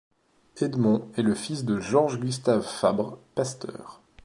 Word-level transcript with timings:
Edmond 0.59 1.09
est 1.15 1.21
le 1.21 1.35
fils 1.35 1.63
de 1.63 1.79
Georges 1.79 2.19
Gustave 2.19 2.63
Fabre, 2.65 3.19
pasteur. 3.35 4.01